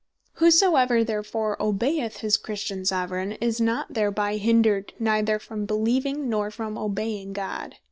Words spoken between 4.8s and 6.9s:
neither from beleeving, nor from